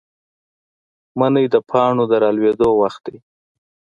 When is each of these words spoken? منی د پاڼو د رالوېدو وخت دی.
منی 1.19 1.45
د 1.53 1.55
پاڼو 1.69 2.03
د 2.11 2.13
رالوېدو 2.23 2.69
وخت 2.81 3.01
دی. 3.07 3.17